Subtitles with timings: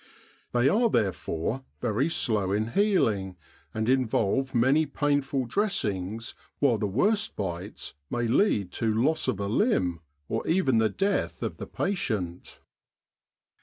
[0.51, 3.37] They are therefore very slow in healing,
[3.71, 9.45] and involve many painful dressings, while the worst bites may lead to loss of a
[9.45, 12.59] limb, or even the death of the patient.